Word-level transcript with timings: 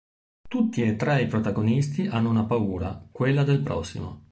Tutti 0.49 0.81
e 0.81 0.95
tre 0.95 1.21
i 1.21 1.27
protagonisti 1.27 2.07
hanno 2.07 2.29
una 2.31 2.45
paura: 2.45 3.07
quella 3.11 3.43
del 3.43 3.61
prossimo. 3.61 4.19